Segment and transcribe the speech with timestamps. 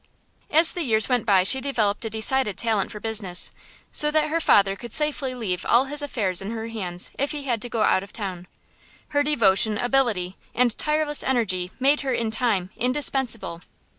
[0.49, 3.51] As the years went by she developed a decided talent for business,
[3.91, 7.43] so that her father could safely leave all his affairs in her hands if he
[7.43, 8.47] had to go out of town.
[9.09, 13.61] Her devotion, ability, and tireless energy made her, in time, indispensable.